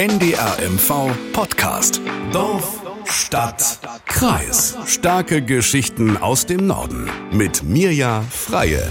[0.00, 2.00] NDR MV Podcast.
[2.32, 4.74] Dorf, Stadt, Kreis.
[4.86, 7.10] Starke Geschichten aus dem Norden.
[7.30, 8.90] Mit Mirja Freie.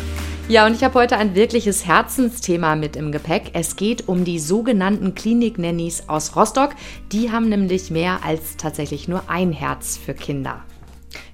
[0.50, 3.50] Ja, und ich habe heute ein wirkliches Herzensthema mit im Gepäck.
[3.54, 6.76] Es geht um die sogenannten Klinik-Nannies aus Rostock.
[7.12, 10.64] Die haben nämlich mehr als tatsächlich nur ein Herz für Kinder.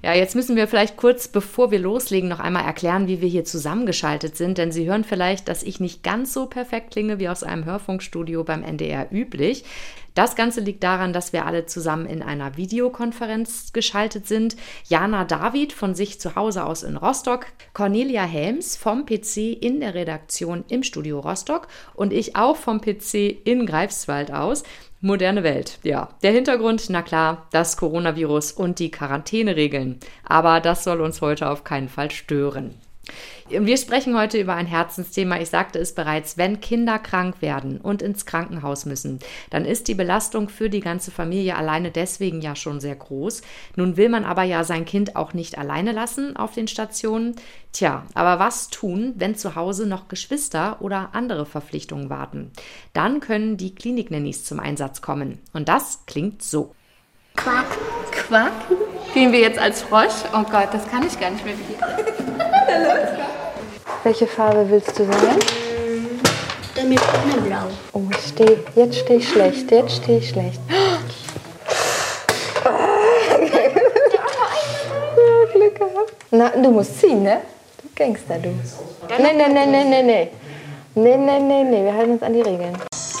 [0.06, 3.44] Ja, jetzt müssen wir vielleicht kurz, bevor wir loslegen, noch einmal erklären, wie wir hier
[3.44, 7.42] zusammengeschaltet sind, denn Sie hören vielleicht, dass ich nicht ganz so perfekt klinge wie aus
[7.42, 9.64] einem Hörfunkstudio beim NDR üblich.
[10.14, 14.56] Das Ganze liegt daran, dass wir alle zusammen in einer Videokonferenz geschaltet sind.
[14.88, 19.94] Jana David von sich zu Hause aus in Rostock, Cornelia Helms vom PC in der
[19.94, 24.62] Redaktion im Studio Rostock und ich auch vom PC in Greifswald aus.
[25.00, 26.08] Moderne Welt, ja.
[26.22, 30.00] Der Hintergrund, na klar, das Coronavirus und die Quarantäneregeln.
[30.24, 32.74] Aber das soll uns heute auf keinen Fall stören.
[33.48, 35.38] Wir sprechen heute über ein Herzensthema.
[35.38, 39.20] Ich sagte es bereits, wenn Kinder krank werden und ins Krankenhaus müssen,
[39.50, 43.42] dann ist die Belastung für die ganze Familie alleine deswegen ja schon sehr groß.
[43.76, 47.36] Nun will man aber ja sein Kind auch nicht alleine lassen auf den Stationen.
[47.72, 52.50] Tja, aber was tun, wenn zu Hause noch Geschwister oder andere Verpflichtungen warten?
[52.94, 55.40] Dann können die Kliniknannies zum Einsatz kommen.
[55.52, 56.74] Und das klingt so.
[57.36, 57.66] Quack.
[58.10, 58.52] Quack?
[59.14, 60.24] Gehen wir jetzt als Frosch?
[60.32, 61.54] Oh Gott, das kann ich gar nicht mehr.
[64.04, 65.38] Welche Farbe willst du sein?
[66.74, 67.00] Damit
[67.44, 67.66] blau.
[67.92, 69.70] Oh, ich steh, jetzt stehe ich schlecht.
[69.70, 70.60] Jetzt stehe ich schlecht.
[75.52, 76.12] Glück gehabt.
[76.30, 77.40] Na, du musst ziehen, ne?
[77.82, 78.48] Du Gangster, du.
[79.18, 80.30] Nee, nee, nee, nee, nee, nee.
[80.94, 82.76] Nee, nee, nee, nee, wir halten uns an die Regeln.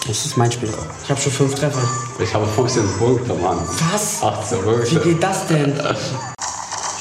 [0.06, 0.72] Das ist mein Spiel.
[1.02, 1.82] Ich habe schon fünf Treffer.
[2.22, 3.58] Ich habe 15 Punkte, Mann.
[3.92, 4.22] Was?
[4.22, 4.90] 18 Punkte.
[4.92, 5.78] Wie geht das denn?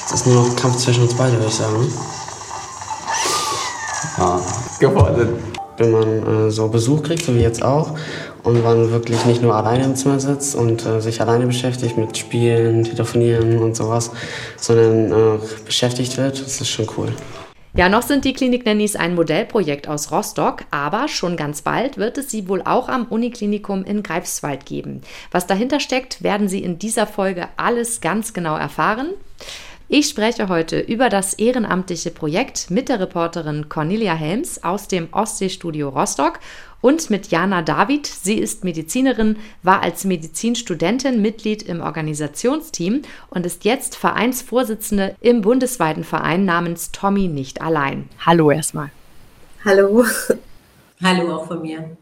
[0.08, 1.92] Das ist nur noch ein Kampf zwischen uns beiden, würde ich sagen.
[4.26, 4.42] Ja,
[4.80, 5.38] gewonnen.
[5.78, 7.96] Wenn man äh, so Besuch kriegt, so wie jetzt auch,
[8.44, 12.18] und man wirklich nicht nur alleine im Zimmer sitzt und äh, sich alleine beschäftigt mit
[12.18, 14.12] Spielen, Telefonieren und sowas,
[14.58, 17.10] sondern äh, beschäftigt wird, das ist schon cool.
[17.76, 22.32] Ja, noch sind die Klinik-Nannies ein Modellprojekt aus Rostock, aber schon ganz bald wird es
[22.32, 25.02] sie wohl auch am Uniklinikum in Greifswald geben.
[25.32, 29.10] Was dahinter steckt, werden Sie in dieser Folge alles ganz genau erfahren.
[29.88, 35.90] Ich spreche heute über das ehrenamtliche Projekt mit der Reporterin Cornelia Helms aus dem Ostseestudio
[35.90, 36.40] Rostock
[36.82, 38.08] und mit Jana David.
[38.08, 46.04] Sie ist Medizinerin, war als Medizinstudentin Mitglied im Organisationsteam und ist jetzt Vereinsvorsitzende im bundesweiten
[46.04, 48.10] Verein namens Tommy nicht allein.
[48.26, 48.90] Hallo erstmal.
[49.64, 50.04] Hallo.
[51.04, 51.98] Hallo auch von mir.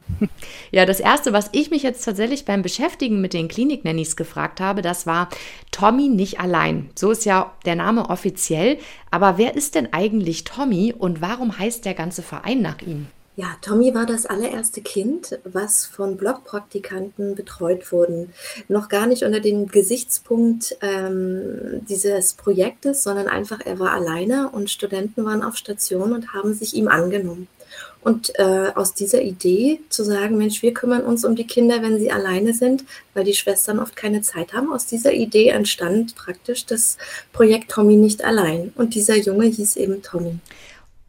[0.71, 4.81] Ja, das Erste, was ich mich jetzt tatsächlich beim Beschäftigen mit den Klinik-Nannies gefragt habe,
[4.81, 5.29] das war
[5.71, 6.89] Tommy nicht allein.
[6.95, 8.77] So ist ja der Name offiziell.
[9.11, 13.07] Aber wer ist denn eigentlich Tommy und warum heißt der ganze Verein nach ihm?
[13.35, 18.31] Ja, Tommy war das allererste Kind, was von Blockpraktikanten betreut wurden.
[18.67, 24.69] Noch gar nicht unter dem Gesichtspunkt ähm, dieses Projektes, sondern einfach er war alleine und
[24.69, 27.47] Studenten waren auf Station und haben sich ihm angenommen.
[28.01, 31.99] Und äh, aus dieser Idee zu sagen, Mensch, wir kümmern uns um die Kinder, wenn
[31.99, 36.65] sie alleine sind, weil die Schwestern oft keine Zeit haben, aus dieser Idee entstand praktisch
[36.65, 36.97] das
[37.31, 38.73] Projekt Tommy nicht allein.
[38.75, 40.39] Und dieser Junge hieß eben Tommy.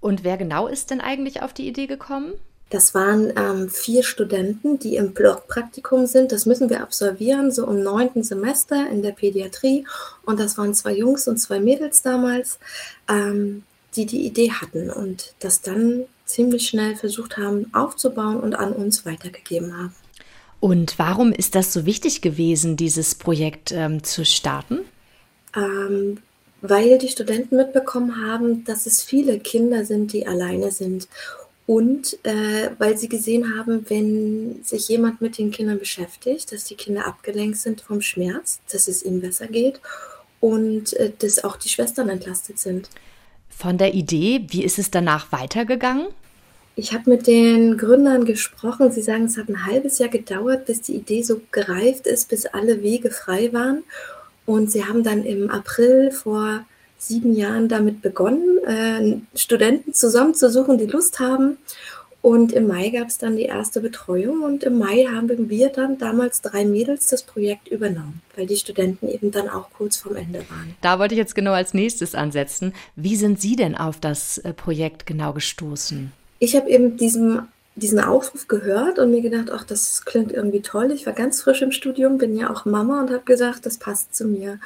[0.00, 2.34] Und wer genau ist denn eigentlich auf die Idee gekommen?
[2.70, 6.32] Das waren ähm, vier Studenten, die im Blockpraktikum sind.
[6.32, 9.86] Das müssen wir absolvieren, so im neunten Semester in der Pädiatrie.
[10.24, 12.58] Und das waren zwei Jungs und zwei Mädels damals,
[13.08, 13.62] ähm,
[13.94, 19.04] die die Idee hatten und das dann ziemlich schnell versucht haben aufzubauen und an uns
[19.04, 19.94] weitergegeben haben.
[20.60, 24.80] Und warum ist das so wichtig gewesen, dieses Projekt ähm, zu starten?
[25.54, 26.18] Ähm,
[26.62, 31.08] weil die Studenten mitbekommen haben, dass es viele Kinder sind, die alleine sind.
[31.66, 36.74] Und äh, weil sie gesehen haben, wenn sich jemand mit den Kindern beschäftigt, dass die
[36.74, 39.80] Kinder abgelenkt sind vom Schmerz, dass es ihnen besser geht
[40.40, 42.88] und äh, dass auch die Schwestern entlastet sind.
[43.56, 46.08] Von der Idee, wie ist es danach weitergegangen?
[46.76, 48.90] Ich habe mit den Gründern gesprochen.
[48.90, 52.46] Sie sagen, es hat ein halbes Jahr gedauert, bis die Idee so gereift ist, bis
[52.46, 53.84] alle Wege frei waren.
[54.44, 56.64] Und sie haben dann im April vor
[56.98, 61.58] sieben Jahren damit begonnen, äh, Studenten zusammenzusuchen, die Lust haben.
[62.24, 65.98] Und im Mai gab es dann die erste Betreuung und im Mai haben wir dann
[65.98, 70.38] damals drei Mädels das Projekt übernommen, weil die Studenten eben dann auch kurz vorm Ende
[70.48, 70.74] waren.
[70.80, 72.72] Da wollte ich jetzt genau als nächstes ansetzen.
[72.96, 76.12] Wie sind Sie denn auf das äh, Projekt genau gestoßen?
[76.38, 77.42] Ich habe eben diesen,
[77.74, 80.92] diesen Aufruf gehört und mir gedacht, ach, das klingt irgendwie toll.
[80.92, 84.14] Ich war ganz frisch im Studium, bin ja auch Mama und habe gesagt, das passt
[84.14, 84.60] zu mir.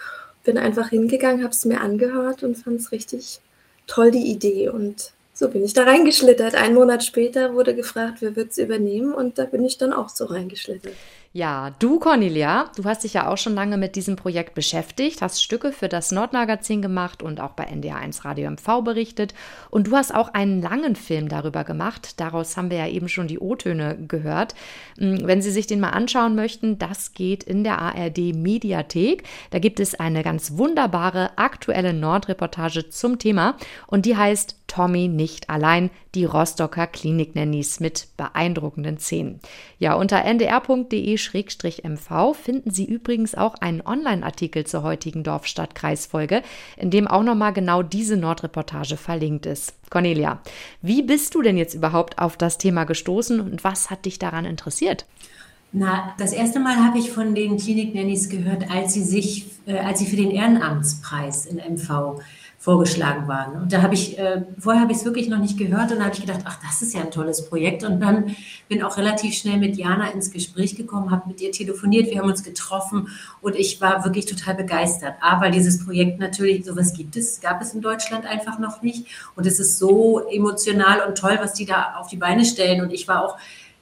[0.44, 3.40] Bin einfach hingegangen, habe es mir angehört und fand es richtig
[3.88, 4.68] toll, die Idee.
[4.68, 6.56] Und so bin ich da reingeschlittert.
[6.56, 10.08] Einen Monat später wurde gefragt, wer wird es übernehmen und da bin ich dann auch
[10.08, 10.94] so reingeschlittert.
[11.34, 15.42] Ja, du Cornelia, du hast dich ja auch schon lange mit diesem Projekt beschäftigt, hast
[15.42, 19.34] Stücke für das Nordmagazin gemacht und auch bei NDR1 Radio MV berichtet
[19.68, 22.18] und du hast auch einen langen Film darüber gemacht.
[22.18, 24.54] Daraus haben wir ja eben schon die O-Töne gehört.
[24.96, 29.24] Hm, wenn Sie sich den mal anschauen möchten, das geht in der ARD Mediathek.
[29.50, 35.50] Da gibt es eine ganz wunderbare aktuelle Nordreportage zum Thema und die heißt Tommy nicht
[35.50, 39.40] allein, die Rostocker Klinik-Nannies mit beeindruckenden Szenen.
[39.78, 46.42] Ja, unter ndr.de-mv finden Sie übrigens auch einen Online-Artikel zur heutigen Dorf-Stadt-Kreisfolge,
[46.76, 49.74] in dem auch nochmal genau diese Nordreportage verlinkt ist.
[49.90, 50.40] Cornelia,
[50.82, 54.44] wie bist du denn jetzt überhaupt auf das Thema gestoßen und was hat dich daran
[54.44, 55.06] interessiert?
[55.70, 59.98] Na, das erste Mal habe ich von den Klinik-Nannies gehört, als sie sich, äh, als
[59.98, 62.20] sie für den Ehrenamtspreis in MV
[62.60, 63.62] vorgeschlagen waren.
[63.62, 66.06] Und da habe ich, äh, vorher habe ich es wirklich noch nicht gehört und da
[66.06, 67.84] habe ich gedacht, ach, das ist ja ein tolles Projekt.
[67.84, 68.34] Und dann
[68.68, 72.28] bin auch relativ schnell mit Jana ins Gespräch gekommen, habe mit ihr telefoniert, wir haben
[72.28, 73.08] uns getroffen
[73.40, 75.14] und ich war wirklich total begeistert.
[75.20, 79.06] A, weil dieses Projekt natürlich, sowas gibt es, gab es in Deutschland einfach noch nicht.
[79.36, 82.80] Und es ist so emotional und toll, was die da auf die Beine stellen.
[82.80, 83.38] Und ich war auch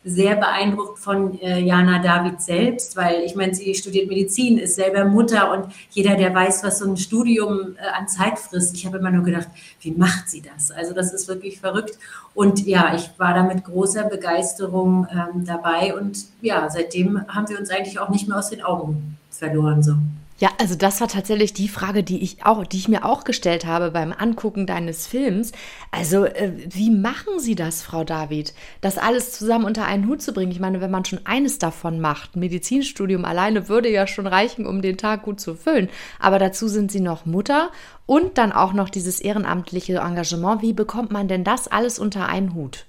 [0.06, 5.05] sehr beeindruckt von äh, Jana David selbst, weil ich meine, sie studiert Medizin, ist selber
[5.05, 8.99] Mutter und jeder, der weiß, was so ein Studium äh, an Zeit frisst, ich habe
[8.99, 9.49] immer nur gedacht,
[9.81, 10.70] wie macht sie das?
[10.70, 11.99] Also das ist wirklich verrückt.
[12.35, 17.59] Und ja, ich war da mit großer Begeisterung ähm, dabei und ja, seitdem haben wir
[17.59, 19.82] uns eigentlich auch nicht mehr aus den Augen verloren.
[19.82, 19.94] So.
[20.38, 23.65] Ja, also das war tatsächlich die Frage, die ich auch, die ich mir auch gestellt
[23.65, 25.53] habe beim Angucken deines Films.
[25.91, 28.53] Also, äh, wie machen Sie das, Frau David,
[28.83, 30.53] das alles zusammen unter einen Hut zu bringen?
[30.53, 34.83] Ich meine, wenn man schon eines davon macht, Medizinstudium alleine würde ja schon reichen, um
[34.83, 35.88] den Tag gut zu füllen.
[36.21, 37.71] Aber dazu sind Sie noch Mutter
[38.05, 40.61] und dann auch noch dieses ehrenamtliche Engagement.
[40.61, 42.85] Wie bekommt man denn das alles unter einen Hut?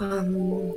[0.00, 0.72] Ähm,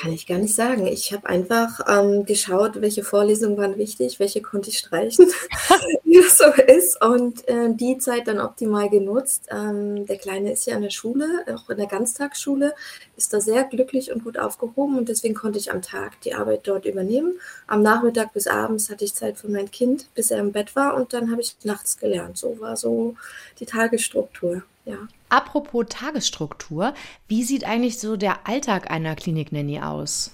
[0.00, 0.86] kann ich gar nicht sagen.
[0.86, 5.26] Ich habe einfach ähm, geschaut, welche Vorlesungen waren wichtig, welche konnte ich streichen,
[6.04, 9.46] wie das so ist, und äh, die Zeit dann optimal genutzt.
[9.50, 12.74] Ähm, der Kleine ist ja in der Schule, auch in der Ganztagsschule,
[13.16, 16.60] ist da sehr glücklich und gut aufgehoben und deswegen konnte ich am Tag die Arbeit
[16.64, 17.40] dort übernehmen.
[17.66, 20.94] Am Nachmittag bis abends hatte ich Zeit für mein Kind, bis er im Bett war
[20.94, 22.36] und dann habe ich nachts gelernt.
[22.36, 23.16] So war so
[23.60, 25.08] die Tagesstruktur, ja.
[25.28, 26.94] Apropos Tagesstruktur,
[27.28, 30.30] wie sieht eigentlich so der Alltag einer Klinik-Nanny aus?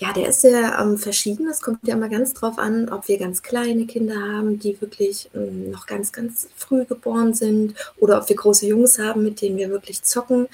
[0.00, 1.46] Ja, der ist sehr ähm, verschieden.
[1.50, 5.28] Es kommt ja immer ganz drauf an, ob wir ganz kleine Kinder haben, die wirklich
[5.34, 9.58] ähm, noch ganz, ganz früh geboren sind oder ob wir große Jungs haben, mit denen
[9.58, 10.48] wir wirklich zocken.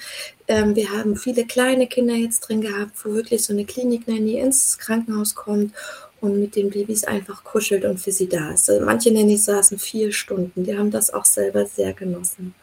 [0.49, 4.77] Ähm, wir haben viele kleine Kinder jetzt drin gehabt, wo wirklich so eine Klinik-Nanny ins
[4.79, 5.73] Krankenhaus kommt
[6.19, 8.69] und mit den Babys einfach kuschelt und für sie da ist.
[8.69, 12.53] Also manche Nannies saßen vier Stunden, die haben das auch selber sehr genossen.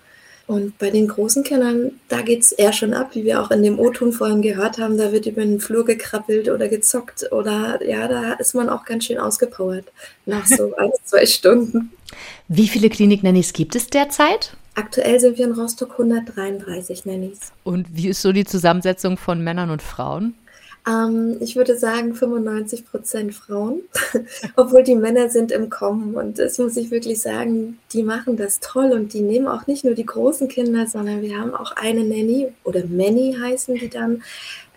[0.46, 3.62] Und bei den großen Kindern, da geht es eher schon ab, wie wir auch in
[3.62, 4.98] dem O-Ton vorhin gehört haben.
[4.98, 9.06] Da wird über den Flur gekrabbelt oder gezockt oder ja, da ist man auch ganz
[9.06, 9.86] schön ausgepowert
[10.26, 11.92] nach so ein, zwei Stunden.
[12.48, 14.54] Wie viele Klinik-Nannies gibt es derzeit?
[14.74, 17.52] Aktuell sind wir in Rostock 133 Nannies.
[17.62, 20.34] Und wie ist so die Zusammensetzung von Männern und Frauen?
[20.86, 23.80] Ähm, ich würde sagen 95 Prozent Frauen,
[24.56, 26.14] obwohl die Männer sind im Kommen.
[26.14, 29.84] Und das muss ich wirklich sagen, die machen das toll und die nehmen auch nicht
[29.84, 34.22] nur die großen Kinder, sondern wir haben auch eine Nanny oder Manny heißen die dann.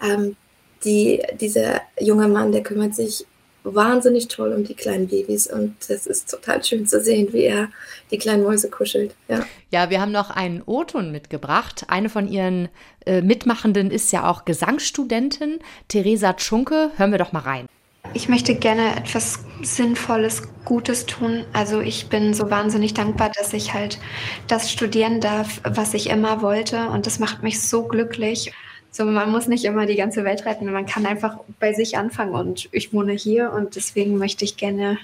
[0.01, 0.35] Ähm,
[0.83, 3.25] die, dieser junge Mann, der kümmert sich
[3.75, 7.69] wahnsinnig toll um die kleinen Babys und es ist total schön zu sehen, wie er
[8.11, 9.13] die kleinen Mäuse kuschelt.
[9.27, 11.85] Ja, ja wir haben noch einen O-Ton mitgebracht.
[11.87, 12.69] Eine von ihren
[13.05, 16.91] äh, Mitmachenden ist ja auch Gesangsstudentin, Theresa Tschunke.
[16.97, 17.67] Hören wir doch mal rein.
[18.13, 21.45] Ich möchte gerne etwas Sinnvolles, Gutes tun.
[21.53, 23.99] Also ich bin so wahnsinnig dankbar, dass ich halt
[24.47, 26.87] das studieren darf, was ich immer wollte.
[26.89, 28.53] Und das macht mich so glücklich.
[28.97, 32.33] So, man muss nicht immer die ganze Welt retten, man kann einfach bei sich anfangen
[32.33, 34.97] und ich wohne hier und deswegen möchte ich gerne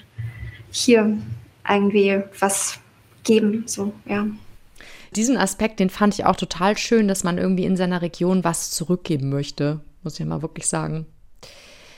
[0.72, 1.16] hier
[1.68, 2.80] irgendwie was
[3.22, 4.26] geben, so, ja.
[5.14, 8.72] Diesen Aspekt, den fand ich auch total schön, dass man irgendwie in seiner Region was
[8.72, 11.06] zurückgeben möchte, muss ich mal wirklich sagen.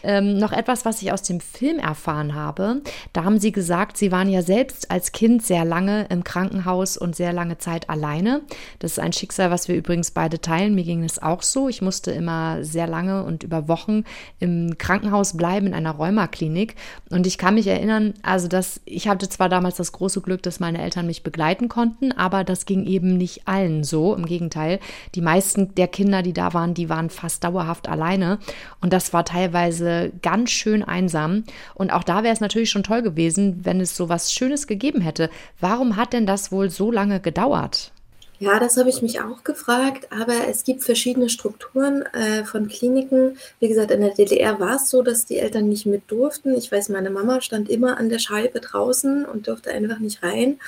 [0.09, 2.81] Ähm, noch etwas, was ich aus dem Film erfahren habe.
[3.13, 7.17] Da haben sie gesagt, sie waren ja selbst als Kind sehr lange im Krankenhaus und
[7.17, 8.43] sehr lange Zeit alleine.
[8.79, 10.77] Das ist ein Schicksal, was wir übrigens beide teilen.
[10.77, 11.69] Mir ging es auch so.
[11.69, 14.05] Ich musste immer sehr lange und über Wochen
[14.39, 16.77] im Krankenhaus bleiben, in einer Rheumaklinik.
[17.11, 20.61] Und ich kann mich erinnern, also dass ich hatte zwar damals das große Glück, dass
[20.61, 24.15] meine Eltern mich begleiten konnten, aber das ging eben nicht allen so.
[24.15, 24.79] Im Gegenteil,
[25.17, 28.39] die meisten der Kinder, die da waren, die waren fast dauerhaft alleine.
[28.81, 31.45] Und das war teilweise teilweise ganz schön einsam.
[31.75, 35.01] Und auch da wäre es natürlich schon toll gewesen, wenn es so was Schönes gegeben
[35.01, 35.31] hätte.
[35.61, 37.93] Warum hat denn das wohl so lange gedauert?
[38.39, 43.39] Ja, das habe ich mich auch gefragt, aber es gibt verschiedene Strukturen äh, von Kliniken.
[43.61, 46.55] Wie gesagt, in der DDR war es so, dass die Eltern nicht mit durften.
[46.55, 50.59] Ich weiß, meine Mama stand immer an der Scheibe draußen und durfte einfach nicht rein.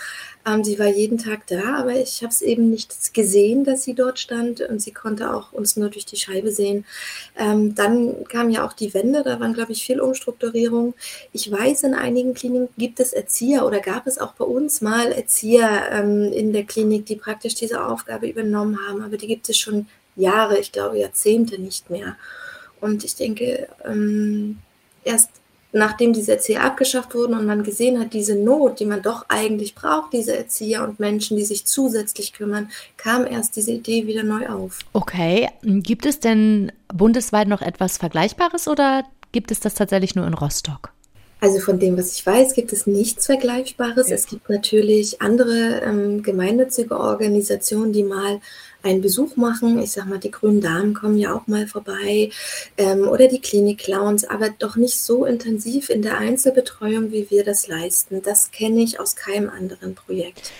[0.46, 3.94] Ähm, sie war jeden Tag da, aber ich habe es eben nicht gesehen, dass sie
[3.94, 6.84] dort stand und sie konnte auch uns nur durch die Scheibe sehen.
[7.36, 10.94] Ähm, dann kam ja auch die Wende, da waren, glaube ich, viel Umstrukturierung.
[11.32, 15.12] Ich weiß, in einigen Kliniken gibt es Erzieher oder gab es auch bei uns mal
[15.12, 19.58] Erzieher ähm, in der Klinik, die praktisch diese Aufgabe übernommen haben, aber die gibt es
[19.58, 22.16] schon Jahre, ich glaube Jahrzehnte nicht mehr.
[22.80, 24.58] Und ich denke, ähm,
[25.04, 25.30] erst
[25.72, 29.74] nachdem diese Erzieher abgeschafft wurden und man gesehen hat, diese Not, die man doch eigentlich
[29.74, 34.48] braucht, diese Erzieher und Menschen, die sich zusätzlich kümmern, kam erst diese Idee wieder neu
[34.48, 34.78] auf.
[34.92, 40.34] Okay, gibt es denn bundesweit noch etwas Vergleichbares oder gibt es das tatsächlich nur in
[40.34, 40.92] Rostock?
[41.40, 44.10] Also von dem, was ich weiß, gibt es nichts Vergleichbares.
[44.10, 48.40] Es gibt natürlich andere ähm, gemeinnützige Organisationen, die mal
[48.82, 49.78] einen Besuch machen.
[49.80, 52.30] Ich sage mal, die Grünen Damen kommen ja auch mal vorbei
[52.76, 57.66] ähm, oder die Klinik-Clowns, aber doch nicht so intensiv in der Einzelbetreuung, wie wir das
[57.66, 58.22] leisten.
[58.22, 60.52] Das kenne ich aus keinem anderen Projekt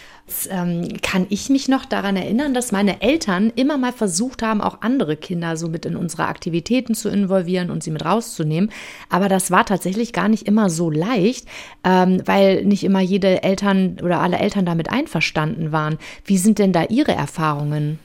[0.51, 4.83] ähm, kann ich mich noch daran erinnern, dass meine Eltern immer mal versucht haben, auch
[4.83, 8.71] andere Kinder so mit in unsere Aktivitäten zu involvieren und sie mit rauszunehmen.
[9.09, 11.47] Aber das war tatsächlich gar nicht immer so leicht,
[11.85, 15.99] ähm, weil nicht immer jede Eltern oder alle Eltern damit einverstanden waren.
[16.25, 17.99] Wie sind denn da Ihre Erfahrungen?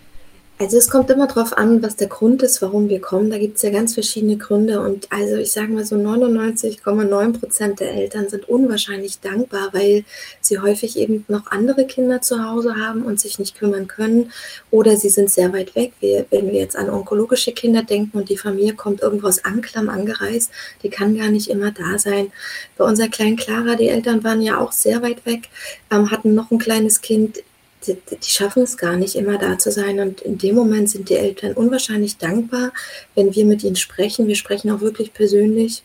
[0.64, 3.30] Also es kommt immer darauf an, was der Grund ist, warum wir kommen.
[3.30, 4.80] Da gibt es ja ganz verschiedene Gründe.
[4.80, 10.06] Und also ich sage mal so 99,9 Prozent der Eltern sind unwahrscheinlich dankbar, weil
[10.40, 14.32] sie häufig eben noch andere Kinder zu Hause haben und sich nicht kümmern können.
[14.72, 15.92] Oder sie sind sehr weit weg.
[16.00, 19.90] Wir, wenn wir jetzt an onkologische Kinder denken und die Familie kommt irgendwo aus Anklam
[19.90, 20.50] angereist,
[20.82, 22.32] die kann gar nicht immer da sein.
[22.78, 25.50] Bei unserer kleinen Clara, die Eltern waren ja auch sehr weit weg,
[25.92, 27.44] ähm, hatten noch ein kleines Kind
[27.88, 30.00] die, die, schaffen es gar nicht immer da zu sein.
[30.00, 32.72] Und in dem Moment sind die Eltern unwahrscheinlich dankbar,
[33.16, 34.28] wenn wir mit ihnen sprechen.
[34.28, 35.84] Wir sprechen auch wirklich persönlich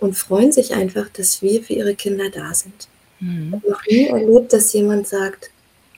[0.00, 2.88] und freuen sich einfach, dass wir für ihre Kinder da sind.
[3.20, 3.48] Mhm.
[3.48, 5.50] Ich habe noch nie erlebt, dass jemand sagt,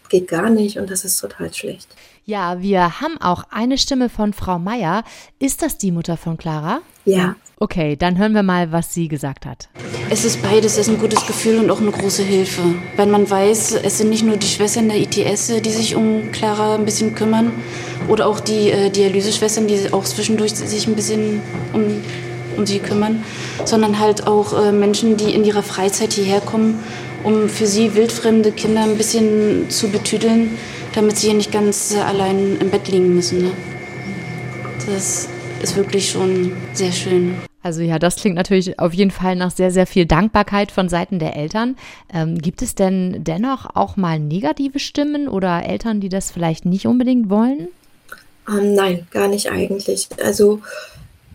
[0.09, 1.88] geht gar nicht und das ist total schlecht.
[2.30, 5.02] Ja, wir haben auch eine Stimme von Frau Meier.
[5.40, 6.78] Ist das die Mutter von Clara?
[7.04, 7.34] Ja.
[7.58, 9.68] Okay, dann hören wir mal, was sie gesagt hat.
[10.10, 12.62] Es ist beides, es ist ein gutes Gefühl und auch eine große Hilfe.
[12.94, 16.76] Wenn man weiß, es sind nicht nur die Schwestern der ITS, die sich um Clara
[16.76, 17.50] ein bisschen kümmern,
[18.06, 21.82] oder auch die äh, Dialyseschwestern, die auch zwischendurch sich ein bisschen um,
[22.56, 23.25] um sie kümmern,
[23.64, 26.78] sondern halt auch äh, Menschen, die in ihrer Freizeit hierher kommen,
[27.25, 30.57] um für sie wildfremde Kinder ein bisschen zu betüdeln,
[30.95, 33.43] damit sie hier nicht ganz allein im Bett liegen müssen.
[33.43, 33.50] Ne?
[34.87, 35.29] Das
[35.62, 37.35] ist wirklich schon sehr schön.
[37.62, 41.19] Also ja, das klingt natürlich auf jeden Fall nach sehr, sehr viel Dankbarkeit von Seiten
[41.19, 41.77] der Eltern.
[42.12, 46.87] Ähm, gibt es denn dennoch auch mal negative Stimmen oder Eltern, die das vielleicht nicht
[46.87, 47.69] unbedingt wollen?
[48.49, 50.09] Ähm, nein, gar nicht eigentlich.
[50.23, 50.61] Also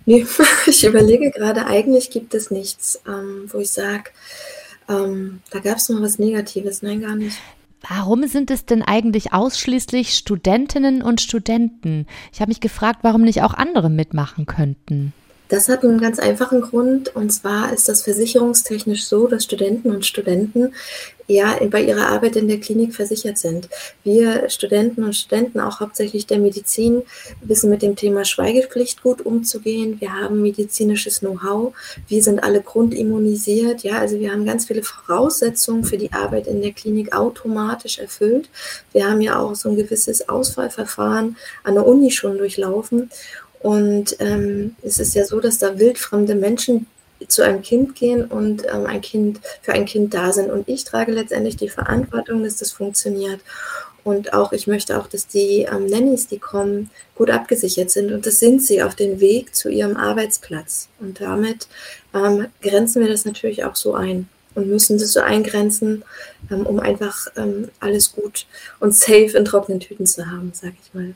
[0.07, 0.25] nee,
[0.65, 4.05] ich überlege gerade, eigentlich gibt es nichts, ähm, wo ich sage,
[4.89, 6.81] ähm, da gab es noch was Negatives.
[6.81, 7.37] Nein, gar nicht.
[7.87, 12.07] Warum sind es denn eigentlich ausschließlich Studentinnen und Studenten?
[12.33, 15.13] Ich habe mich gefragt, warum nicht auch andere mitmachen könnten.
[15.49, 20.03] Das hat einen ganz einfachen Grund und zwar ist das versicherungstechnisch so, dass Studenten und
[20.03, 20.73] Studenten
[21.27, 23.69] ja bei ihrer Arbeit in der Klinik versichert sind.
[24.03, 27.03] Wir Studenten und Studenten, auch hauptsächlich der Medizin,
[27.41, 29.99] wissen mit dem Thema Schweigepflicht gut umzugehen.
[29.99, 31.73] Wir haben medizinisches Know-how.
[32.07, 33.83] Wir sind alle grundimmunisiert.
[33.83, 38.49] Ja, also wir haben ganz viele Voraussetzungen für die Arbeit in der Klinik automatisch erfüllt.
[38.91, 43.09] Wir haben ja auch so ein gewisses Auswahlverfahren an der Uni schon durchlaufen.
[43.59, 46.85] Und ähm, es ist ja so, dass da wildfremde Menschen
[47.27, 50.51] zu einem Kind gehen und ähm, ein Kind für ein Kind da sind.
[50.51, 53.41] Und ich trage letztendlich die Verantwortung, dass das funktioniert.
[54.03, 58.11] Und auch ich möchte auch, dass die ähm, Nannies, die kommen, gut abgesichert sind.
[58.11, 60.89] Und das sind sie auf dem Weg zu ihrem Arbeitsplatz.
[60.99, 61.67] Und damit
[62.13, 66.03] ähm, grenzen wir das natürlich auch so ein und müssen das so eingrenzen,
[66.51, 68.45] ähm, um einfach ähm, alles gut
[68.79, 71.13] und safe in trockenen Tüten zu haben, sage ich mal.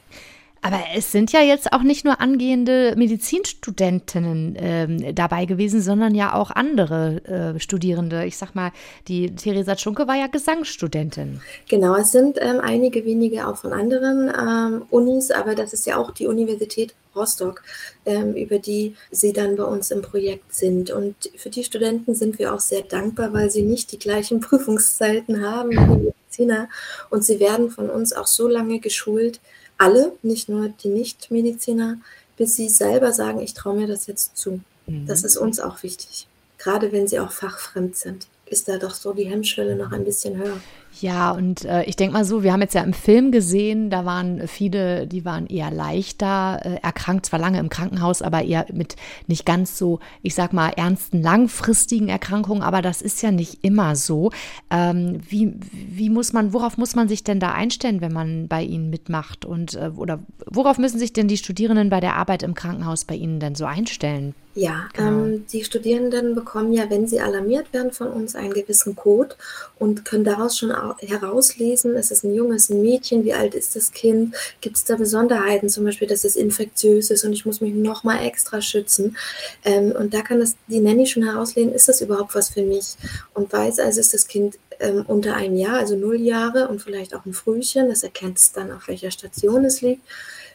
[0.62, 6.34] Aber es sind ja jetzt auch nicht nur angehende Medizinstudentinnen ähm, dabei gewesen, sondern ja
[6.34, 8.26] auch andere äh, Studierende.
[8.26, 8.72] Ich sag mal,
[9.08, 11.42] die Theresa Schunke war ja Gesangsstudentin.
[11.70, 15.98] Genau, es sind ähm, einige wenige auch von anderen ähm, Unis, aber das ist ja
[15.98, 17.64] auch die Universität Rostock,
[18.06, 20.92] ähm, über die sie dann bei uns im Projekt sind.
[20.92, 25.42] Und für die Studenten sind wir auch sehr dankbar, weil sie nicht die gleichen Prüfungszeiten
[25.46, 26.70] haben wie die Mediziner.
[27.10, 29.40] Und sie werden von uns auch so lange geschult,
[29.80, 31.98] alle, nicht nur die Nichtmediziner,
[32.38, 34.60] bis sie selber sagen, ich traue mir das jetzt zu.
[34.86, 35.08] Mhm.
[35.08, 36.28] Das ist uns auch wichtig.
[36.58, 40.38] Gerade wenn sie auch fachfremd sind, ist da doch so die Hemmschwelle noch ein bisschen
[40.38, 40.60] höher.
[41.02, 44.06] Ja, und äh, ich denke mal so, wir haben jetzt ja im Film gesehen, da
[44.06, 48.96] waren viele, die waren eher leichter äh, erkrankt, zwar lange im Krankenhaus, aber eher mit
[49.28, 53.96] nicht ganz so, ich sag mal, ernsten, langfristigen Erkrankungen, aber das ist ja nicht immer
[53.96, 54.32] so.
[54.72, 58.64] Ähm, wie, wie muss man, worauf muss man sich denn da einstellen, wenn man bei
[58.64, 59.46] Ihnen mitmacht?
[59.46, 63.16] Und äh, oder worauf müssen sich denn die Studierenden bei der Arbeit im Krankenhaus bei
[63.16, 64.34] Ihnen denn so einstellen?
[64.56, 65.08] Ja, genau.
[65.08, 69.36] ähm, die Studierenden bekommen ja, wenn sie alarmiert werden von uns, einen gewissen Code
[69.78, 73.76] und können daraus schon herauslesen, ist es ein Junge, ist ein Mädchen, wie alt ist
[73.76, 77.62] das Kind, gibt es da Besonderheiten, zum Beispiel, dass es infektiös ist und ich muss
[77.62, 79.18] mich nochmal extra schützen.
[79.66, 82.96] Ähm, und da kann das die Nanny schon herauslesen, ist das überhaupt was für mich?
[83.34, 87.16] Und weiß also, ist das Kind ähm, unter einem Jahr, also null Jahre und vielleicht
[87.16, 90.02] auch ein Frühchen, das erkennt es dann, auf welcher Station es liegt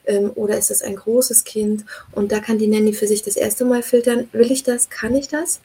[0.07, 1.85] ähm, oder ist es ein großes Kind?
[2.13, 5.15] Und da kann die Nanny für sich das erste Mal filtern, will ich das, kann
[5.15, 5.61] ich das?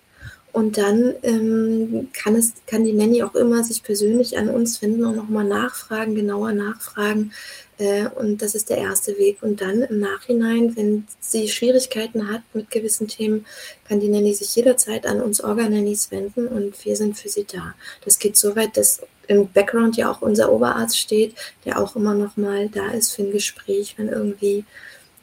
[0.52, 5.06] Und dann ähm, kann, es, kann die Nanny auch immer sich persönlich an uns wenden
[5.06, 7.32] und nochmal nachfragen, genauer nachfragen.
[7.78, 9.42] Äh, und das ist der erste Weg.
[9.42, 13.46] Und dann im Nachhinein, wenn sie Schwierigkeiten hat mit gewissen Themen,
[13.88, 17.76] kann die Nanny sich jederzeit an uns Organannies wenden und wir sind für sie da.
[18.04, 22.16] Das geht so weit, dass im Background ja auch unser Oberarzt steht, der auch immer
[22.16, 24.66] noch mal da ist für ein Gespräch, wenn irgendwie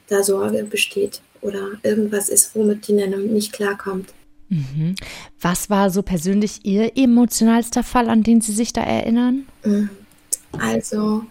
[0.07, 4.13] da Sorge besteht oder irgendwas ist, womit die Nennung nicht klarkommt.
[4.49, 4.95] Mhm.
[5.41, 9.45] Was war so persönlich Ihr emotionalster Fall, an den Sie sich da erinnern?
[9.63, 9.89] Mhm.
[10.57, 11.23] Also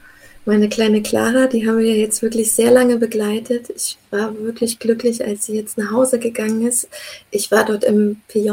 [0.45, 3.71] meine kleine Clara, die haben wir jetzt wirklich sehr lange begleitet.
[3.75, 6.89] Ich war wirklich glücklich, als sie jetzt nach Hause gegangen ist.
[7.31, 8.51] Ich war dort im PJ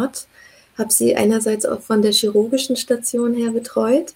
[0.78, 4.14] habe sie einerseits auch von der chirurgischen Station her betreut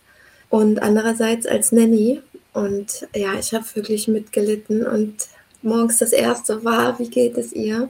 [0.49, 2.21] und andererseits als Nanny.
[2.53, 5.15] Und ja, ich habe wirklich mitgelitten und
[5.61, 7.89] morgens das erste war, wie geht es ihr?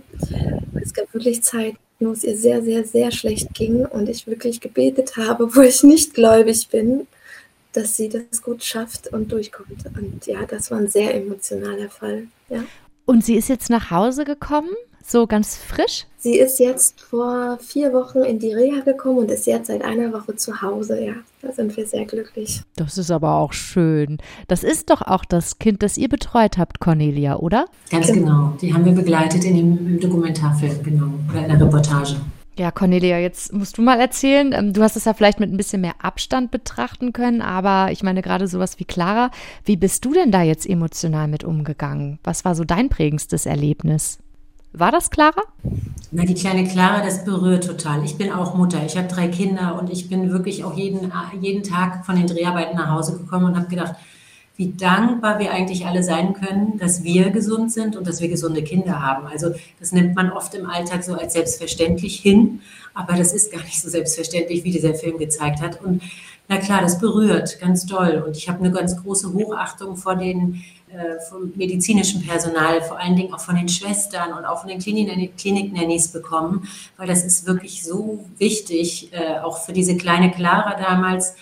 [0.81, 4.61] Es gab wirklich Zeiten, wo es ihr sehr, sehr, sehr schlecht ging und ich wirklich
[4.61, 7.07] gebetet habe, wo ich nicht gläubig bin,
[7.73, 9.85] dass sie das gut schafft und durchkommt.
[9.95, 12.27] Und ja, das war ein sehr emotionaler Fall.
[12.49, 12.63] Ja.
[13.05, 14.71] Und sie ist jetzt nach Hause gekommen?
[15.09, 16.05] So ganz frisch?
[16.17, 20.11] Sie ist jetzt vor vier Wochen in die Reha gekommen und ist jetzt seit einer
[20.11, 21.01] Woche zu Hause.
[21.03, 22.61] Ja, da sind wir sehr glücklich.
[22.75, 24.17] Das ist aber auch schön.
[24.47, 27.65] Das ist doch auch das Kind, das ihr betreut habt, Cornelia, oder?
[27.89, 28.53] Ganz genau.
[28.61, 32.17] Die haben wir begleitet in dem Dokumentarfilm, genau, oder in der Reportage.
[32.59, 34.51] Ja, Cornelia, jetzt musst du mal erzählen.
[34.51, 38.01] Ähm, du hast es ja vielleicht mit ein bisschen mehr Abstand betrachten können, aber ich
[38.01, 39.29] meine gerade sowas wie Clara.
[39.63, 42.17] Wie bist du denn da jetzt emotional mit umgegangen?
[42.23, 44.17] Was war so dein prägendstes Erlebnis?
[44.79, 45.41] War das Clara?
[46.11, 48.03] Na, die kleine Clara, das berührt total.
[48.05, 48.85] Ich bin auch Mutter.
[48.85, 51.11] Ich habe drei Kinder und ich bin wirklich auch jeden,
[51.41, 53.95] jeden Tag von den Dreharbeiten nach Hause gekommen und habe gedacht,
[54.57, 58.63] wie dankbar wir eigentlich alle sein können, dass wir gesund sind und dass wir gesunde
[58.63, 59.27] Kinder haben.
[59.27, 62.61] Also das nimmt man oft im Alltag so als selbstverständlich hin,
[62.95, 65.79] aber das ist gar nicht so selbstverständlich, wie dieser Film gezeigt hat.
[65.83, 66.01] Und
[66.49, 68.23] na klar, das berührt ganz doll.
[68.25, 73.17] Und ich habe eine ganz große Hochachtung vor den äh, vom medizinischen Personal, vor allen
[73.17, 77.83] Dingen auch von den Schwestern und auch von den Klinik-Nannies bekommen, weil das ist wirklich
[77.83, 81.35] so wichtig, äh, auch für diese kleine Clara damals.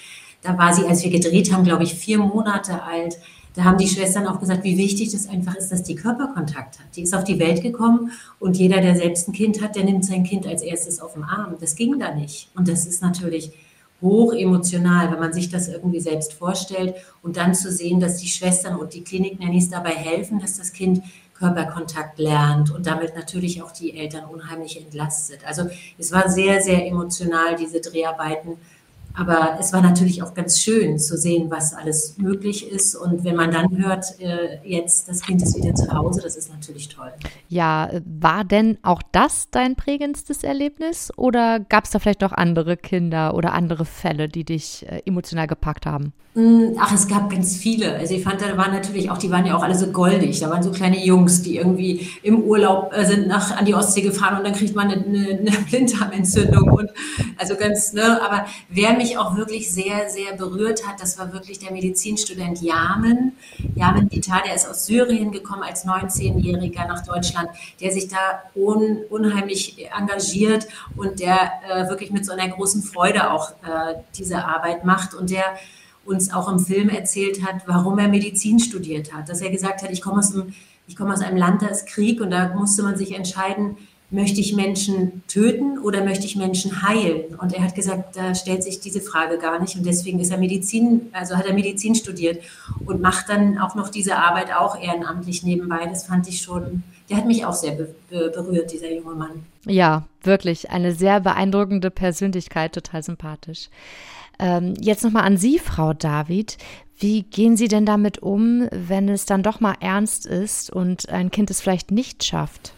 [0.45, 3.17] Da war sie, als wir gedreht haben, glaube ich, vier Monate alt.
[3.55, 6.86] Da haben die Schwestern auch gesagt, wie wichtig das einfach ist, dass die Körperkontakt hat.
[6.95, 10.05] Die ist auf die Welt gekommen und jeder, der selbst ein Kind hat, der nimmt
[10.05, 11.55] sein Kind als erstes auf den Arm.
[11.60, 12.49] Das ging da nicht.
[12.53, 13.53] Und das ist natürlich
[14.01, 18.27] hoch emotional, wenn man sich das irgendwie selbst vorstellt und dann zu sehen, dass die
[18.27, 21.01] Schwestern und die Klinik-Nannies dabei helfen, dass das Kind
[21.34, 25.39] Körperkontakt lernt und damit natürlich auch die Eltern unheimlich entlastet.
[25.45, 25.63] Also
[25.97, 28.58] es war sehr, sehr emotional, diese Dreharbeiten
[29.15, 32.95] aber es war natürlich auch ganz schön zu sehen, was alles möglich ist.
[32.95, 36.51] Und wenn man dann hört, äh, jetzt das Kind ist wieder zu Hause, das ist
[36.51, 37.12] natürlich toll.
[37.49, 41.12] Ja, war denn auch das dein prägendstes Erlebnis?
[41.17, 45.47] Oder gab es da vielleicht auch andere Kinder oder andere Fälle, die dich äh, emotional
[45.47, 46.13] gepackt haben?
[46.36, 47.95] Hm, ach, es gab ganz viele.
[47.95, 50.41] Also ich fand, da waren natürlich auch, die waren ja auch alle so goldig.
[50.41, 54.01] Da waren so kleine Jungs, die irgendwie im Urlaub äh, sind nach an die Ostsee
[54.01, 56.89] gefahren und dann kriegt man eine, eine, eine Blinddarmentzündung und
[57.38, 61.59] also ganz, ne, aber wer mich auch wirklich sehr, sehr berührt hat, das war wirklich
[61.59, 63.33] der Medizinstudent Yamen.
[63.75, 68.99] Yamen Vital, der ist aus Syrien gekommen als 19-Jähriger nach Deutschland, der sich da un,
[69.09, 74.85] unheimlich engagiert und der äh, wirklich mit so einer großen Freude auch äh, diese Arbeit
[74.85, 75.57] macht und der
[76.05, 79.29] uns auch im Film erzählt hat, warum er Medizin studiert hat.
[79.29, 80.53] Dass er gesagt hat, ich komme aus einem,
[81.11, 83.77] aus einem Land, da ist Krieg und da musste man sich entscheiden,
[84.15, 87.36] möchte ich Menschen töten oder möchte ich Menschen heilen?
[87.36, 89.75] Und er hat gesagt, da stellt sich diese Frage gar nicht.
[89.75, 92.43] Und deswegen ist er Medizin, also hat er Medizin studiert
[92.86, 95.86] und macht dann auch noch diese Arbeit auch ehrenamtlich nebenbei.
[95.86, 99.45] Das fand ich schon der hat mich auch sehr be berührt, dieser junge Mann.
[99.65, 103.69] Ja, wirklich eine sehr beeindruckende Persönlichkeit, total sympathisch.
[104.39, 106.58] Ähm, jetzt nochmal an Sie, Frau David.
[106.97, 111.30] Wie gehen Sie denn damit um, wenn es dann doch mal ernst ist und ein
[111.30, 112.73] Kind es vielleicht nicht schafft?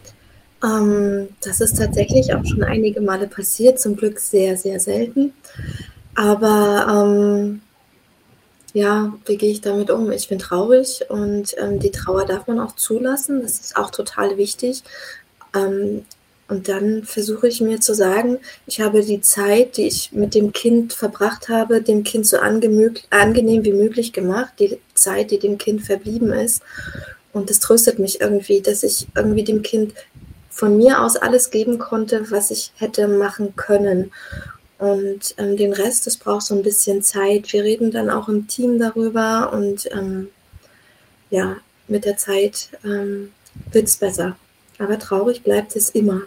[0.62, 5.32] Ähm, das ist tatsächlich auch schon einige Male passiert, zum Glück sehr, sehr selten.
[6.14, 7.60] Aber ähm,
[8.72, 10.10] ja, wie gehe ich damit um?
[10.12, 13.42] Ich bin traurig und ähm, die Trauer darf man auch zulassen.
[13.42, 14.82] Das ist auch total wichtig.
[15.54, 16.04] Ähm,
[16.48, 20.52] und dann versuche ich mir zu sagen, ich habe die Zeit, die ich mit dem
[20.52, 25.82] Kind verbracht habe, dem Kind so angenehm wie möglich gemacht, die Zeit, die dem Kind
[25.82, 26.62] verblieben ist.
[27.34, 29.92] Und das tröstet mich irgendwie, dass ich irgendwie dem Kind
[30.58, 34.10] von mir aus alles geben konnte, was ich hätte machen können.
[34.78, 37.52] Und ähm, den Rest, das braucht so ein bisschen Zeit.
[37.52, 40.30] Wir reden dann auch im Team darüber und ähm,
[41.30, 43.30] ja, mit der Zeit ähm,
[43.70, 44.36] wird es besser.
[44.80, 46.22] Aber traurig bleibt es immer.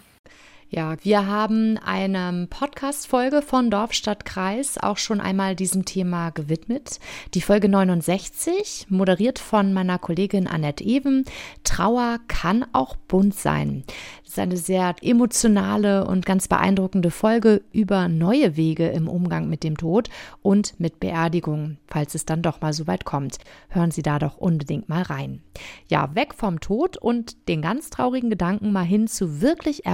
[0.74, 7.02] Ja, wir haben eine Podcast-Folge von Dorf, Stadt, Kreis auch schon einmal diesem Thema gewidmet.
[7.34, 11.26] Die Folge 69, moderiert von meiner Kollegin Annette Even.
[11.66, 13.84] Trauer kann auch bunt sein.
[14.24, 19.66] Das ist eine sehr emotionale und ganz beeindruckende Folge über neue Wege im Umgang mit
[19.66, 20.10] dem Tod
[20.42, 23.40] und mit Beerdigung, falls es dann doch mal so weit kommt.
[23.68, 25.42] Hören Sie da doch unbedingt mal rein.
[25.90, 29.86] Ja, weg vom Tod und den ganz traurigen Gedanken mal hin zu wirklich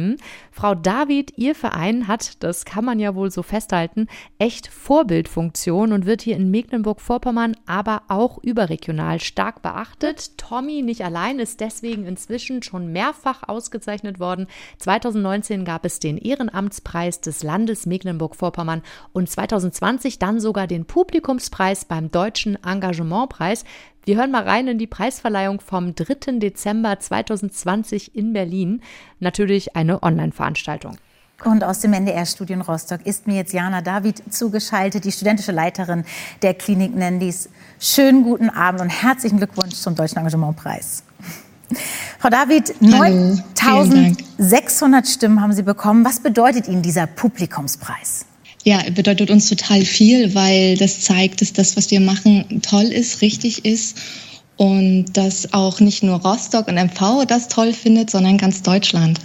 [0.00, 0.16] erfreulichem.
[0.52, 4.08] Frau David, Ihr Verein hat, das kann man ja wohl so festhalten,
[4.38, 10.36] echt Vorbildfunktion und wird hier in Mecklenburg-Vorpommern, aber auch überregional stark beachtet.
[10.36, 14.46] Tommy nicht allein ist deswegen inzwischen schon mehrfach aus ausgezeichnet worden.
[14.78, 18.82] 2019 gab es den Ehrenamtspreis des Landes Mecklenburg-Vorpommern
[19.12, 23.64] und 2020 dann sogar den Publikumspreis beim Deutschen Engagementpreis.
[24.04, 26.38] Wir hören mal rein in die Preisverleihung vom 3.
[26.38, 28.80] Dezember 2020 in Berlin.
[29.18, 30.96] Natürlich eine Online-Veranstaltung.
[31.44, 36.04] Und aus dem NDR-Studio Rostock ist mir jetzt Jana David zugeschaltet, die studentische Leiterin
[36.40, 37.50] der Klinik Nendis.
[37.78, 41.02] Schönen guten Abend und herzlichen Glückwunsch zum Deutschen Engagementpreis.
[42.18, 46.06] Frau David, 9600 Stimmen haben Sie bekommen.
[46.06, 48.24] Was bedeutet Ihnen dieser Publikumspreis?
[48.64, 53.22] Ja, bedeutet uns total viel, weil das zeigt, dass das, was wir machen, toll ist,
[53.22, 53.96] richtig ist
[54.56, 59.18] und dass auch nicht nur Rostock und MV das toll findet, sondern ganz Deutschland.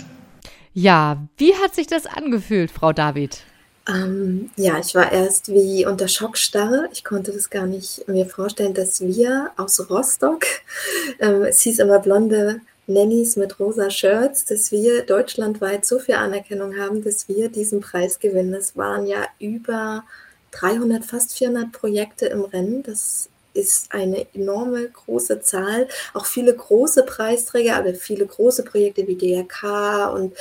[0.73, 3.39] Ja, wie hat sich das angefühlt, Frau David?
[3.87, 6.89] Ähm, ja, ich war erst wie unter Schockstarre.
[6.91, 10.45] Ich konnte das gar nicht mir vorstellen, dass wir aus Rostock,
[11.19, 16.77] ähm, es hieß immer blonde Nannies mit rosa Shirts, dass wir deutschlandweit so viel Anerkennung
[16.77, 18.53] haben, dass wir diesen Preis gewinnen.
[18.53, 20.03] Es waren ja über
[20.51, 22.83] 300, fast 400 Projekte im Rennen.
[22.83, 25.87] Das ist eine enorme große Zahl.
[26.13, 30.35] Auch viele große Preisträger, aber viele große Projekte wie DRK und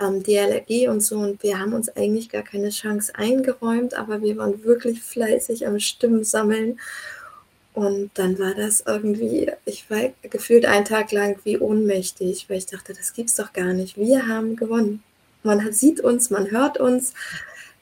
[0.00, 1.16] ähm, DLRG und so.
[1.18, 5.80] Und wir haben uns eigentlich gar keine Chance eingeräumt, aber wir waren wirklich fleißig am
[5.80, 6.78] Stimmen sammeln.
[7.78, 12.66] Und dann war das irgendwie, ich war gefühlt einen Tag lang wie ohnmächtig, weil ich
[12.66, 13.96] dachte, das gibt's doch gar nicht.
[13.96, 15.04] Wir haben gewonnen.
[15.44, 17.14] Man sieht uns, man hört uns.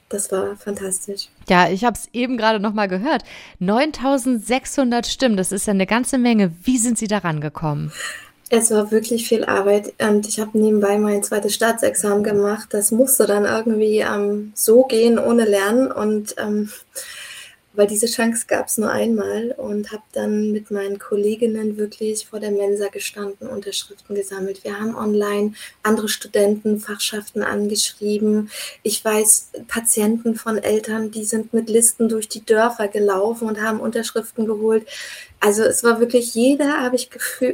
[0.07, 1.29] Das war fantastisch.
[1.49, 3.23] Ja, ich habe es eben gerade noch mal gehört.
[3.57, 6.53] 9600 Stimmen, das ist ja eine ganze Menge.
[6.61, 7.91] Wie sind Sie daran gekommen?
[8.49, 12.67] Es war wirklich viel Arbeit und ich habe nebenbei mein zweites Staatsexamen gemacht.
[12.69, 16.69] Das musste dann irgendwie ähm, so gehen ohne Lernen und ähm,
[17.77, 22.39] weil diese Chance gab es nur einmal und habe dann mit meinen Kolleginnen wirklich vor
[22.39, 24.63] der Mensa gestanden, Unterschriften gesammelt.
[24.63, 28.49] Wir haben online andere Studenten, Fachschaften angeschrieben.
[28.81, 33.79] Ich weiß Patienten von Eltern, die sind mit Listen durch die Dörfer gelaufen und haben
[33.79, 34.87] Unterschriften geholt.
[35.39, 37.11] Also es war wirklich jeder, habe ich,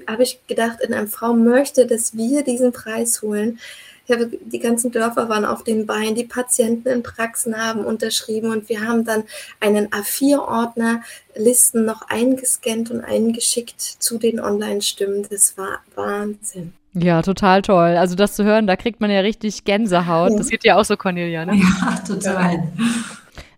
[0.07, 3.59] habe ich gedacht, in einem Frau möchte, dass wir diesen Preis holen
[4.07, 8.81] die ganzen Dörfer waren auf den Beinen, die Patienten in Praxen haben unterschrieben und wir
[8.81, 9.23] haben dann
[9.59, 11.01] einen A4-Ordner
[11.35, 15.25] Listen noch eingescannt und eingeschickt zu den Online-Stimmen.
[15.29, 16.73] Das war Wahnsinn.
[16.93, 17.97] Ja, total toll.
[17.97, 20.31] Also das zu hören, da kriegt man ja richtig Gänsehaut.
[20.31, 20.37] Ja.
[20.37, 21.55] Das geht ja auch so, Cornelia, ne?
[21.55, 22.71] Ja, total.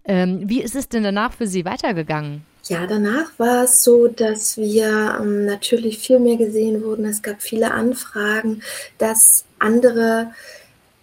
[0.06, 2.46] Ähm, wie ist es denn danach für Sie weitergegangen?
[2.68, 7.06] Ja, danach war es so, dass wir ähm, natürlich viel mehr gesehen wurden.
[7.06, 8.62] Es gab viele Anfragen,
[8.98, 10.32] dass andere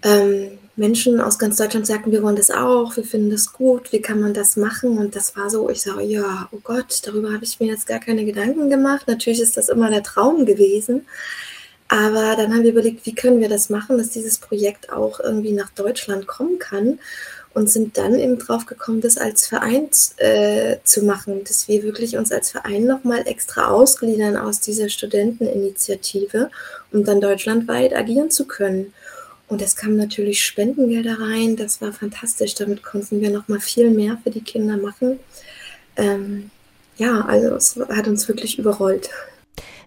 [0.03, 4.01] ähm, Menschen aus ganz Deutschland sagten, wir wollen das auch, wir finden das gut, wie
[4.01, 4.99] kann man das machen?
[4.99, 8.01] Und das war so, ich sage, ja, oh Gott, darüber habe ich mir jetzt gar
[8.01, 9.07] keine Gedanken gemacht.
[9.07, 11.07] Natürlich ist das immer der Traum gewesen.
[11.89, 15.53] Aber dann haben wir überlegt, wie können wir das machen, dass dieses Projekt auch irgendwie
[15.53, 16.99] nach Deutschland kommen kann
[17.55, 22.17] und sind dann eben drauf gekommen, das als Verein äh, zu machen, dass wir wirklich
[22.17, 26.51] uns als Verein nochmal extra ausgliedern aus dieser Studenteninitiative,
[26.93, 28.93] um dann deutschlandweit agieren zu können.
[29.49, 34.19] Und es kamen natürlich Spendengelder rein, das war fantastisch, damit konnten wir nochmal viel mehr
[34.23, 35.19] für die Kinder machen.
[35.97, 36.51] Ähm,
[36.97, 39.11] ja, also es hat uns wirklich überrollt.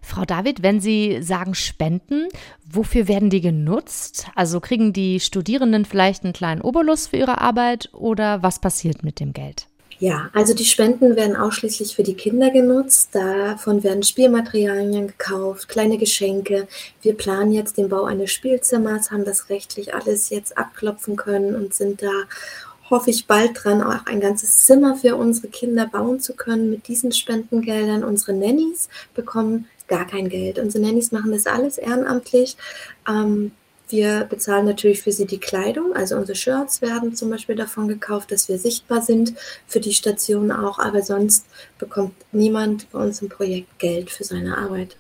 [0.06, 2.28] Frau David, wenn Sie sagen Spenden,
[2.70, 4.28] wofür werden die genutzt?
[4.36, 9.20] Also kriegen die Studierenden vielleicht einen kleinen Obolus für ihre Arbeit oder was passiert mit
[9.20, 9.68] dem Geld?
[9.98, 13.10] Ja, also die Spenden werden ausschließlich für die Kinder genutzt.
[13.14, 16.68] Davon werden Spielmaterialien gekauft, kleine Geschenke.
[17.02, 21.74] Wir planen jetzt den Bau eines Spielzimmers, haben das rechtlich alles jetzt abklopfen können und
[21.74, 22.12] sind da,
[22.90, 26.90] hoffe ich, bald dran, auch ein ganzes Zimmer für unsere Kinder bauen zu können mit
[26.90, 28.04] diesen Spendengeldern.
[28.04, 30.60] Unsere Nannies bekommen gar kein Geld.
[30.60, 32.58] Unsere Nannies machen das alles ehrenamtlich.
[33.08, 33.52] Ähm,
[33.88, 38.32] wir bezahlen natürlich für sie die Kleidung, also unsere Shirts werden zum Beispiel davon gekauft,
[38.32, 39.36] dass wir sichtbar sind,
[39.68, 41.46] für die Station auch, aber sonst
[41.78, 44.98] bekommt niemand bei uns im Projekt Geld für seine Arbeit.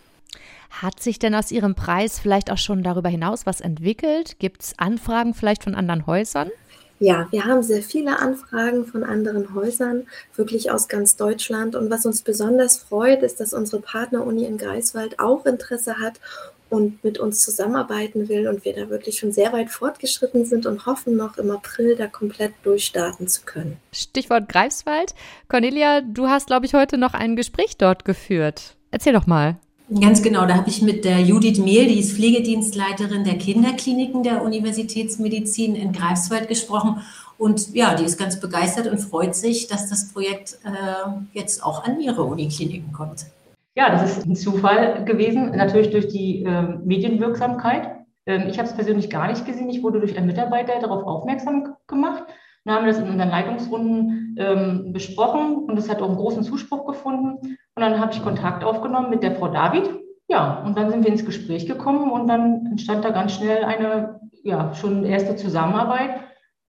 [0.69, 4.37] Hat sich denn aus Ihrem Preis vielleicht auch schon darüber hinaus was entwickelt?
[4.39, 6.51] Gibt es Anfragen vielleicht von anderen Häusern?
[6.99, 11.75] Ja, wir haben sehr viele Anfragen von anderen Häusern, wirklich aus ganz Deutschland.
[11.75, 16.21] Und was uns besonders freut, ist, dass unsere Partneruni in Greifswald auch Interesse hat
[16.69, 20.85] und mit uns zusammenarbeiten will und wir da wirklich schon sehr weit fortgeschritten sind und
[20.85, 23.77] hoffen noch im April da komplett durchstarten zu können.
[23.91, 25.13] Stichwort Greifswald.
[25.47, 28.75] Cornelia, du hast, glaube ich, heute noch ein Gespräch dort geführt.
[28.91, 29.57] Erzähl doch mal.
[29.87, 34.41] Ganz genau, da habe ich mit der Judith Mehl, die ist Pflegedienstleiterin der Kinderkliniken der
[34.43, 37.01] Universitätsmedizin in Greifswald gesprochen.
[37.37, 41.83] Und ja, die ist ganz begeistert und freut sich, dass das Projekt äh, jetzt auch
[41.83, 43.27] an ihre Unikliniken kommt.
[43.75, 47.91] Ja, das ist ein Zufall gewesen, natürlich durch die äh, Medienwirksamkeit.
[48.25, 49.69] Ähm, ich habe es persönlich gar nicht gesehen.
[49.69, 52.23] Ich wurde durch einen Mitarbeiter darauf aufmerksam gemacht.
[52.65, 56.43] Dann haben wir das in unseren Leitungsrunden ähm, besprochen und es hat auch einen großen
[56.43, 57.37] Zuspruch gefunden.
[57.37, 59.89] Und dann habe ich Kontakt aufgenommen mit der Frau David.
[60.27, 64.19] Ja, und dann sind wir ins Gespräch gekommen und dann entstand da ganz schnell eine,
[64.43, 66.21] ja, schon erste Zusammenarbeit.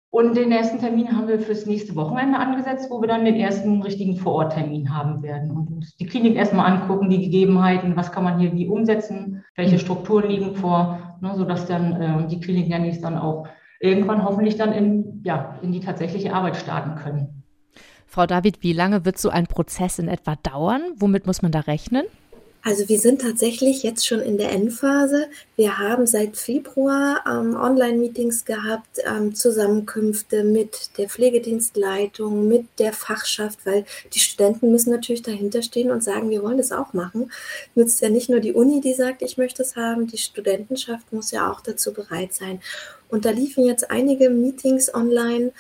[0.10, 3.82] Und den ersten Termin haben wir fürs nächste Wochenende angesetzt, wo wir dann den ersten
[3.82, 8.40] richtigen Vororttermin haben werden und uns die Klinik erstmal angucken, die Gegebenheiten, was kann man
[8.40, 13.04] hier wie umsetzen, welche Strukturen liegen vor, ne, sodass dann äh, die Klinik ja nicht
[13.04, 13.48] dann auch
[13.86, 17.44] irgendwann hoffentlich dann in, ja, in die tatsächliche Arbeit starten können.
[18.08, 20.82] Frau David, wie lange wird so ein Prozess in etwa dauern?
[20.98, 22.06] Womit muss man da rechnen?
[22.68, 25.28] Also wir sind tatsächlich jetzt schon in der Endphase.
[25.56, 33.60] Wir haben seit Februar ähm, Online-Meetings gehabt, ähm, Zusammenkünfte mit der Pflegedienstleitung, mit der Fachschaft,
[33.68, 37.32] weil die Studenten müssen natürlich dahinter stehen und sagen, wir wollen das auch machen.
[37.76, 41.30] Nützt ja nicht nur die Uni, die sagt, ich möchte es haben, die Studentenschaft muss
[41.30, 42.62] ja auch dazu bereit sein.
[43.10, 45.52] Und da liefen jetzt einige Meetings online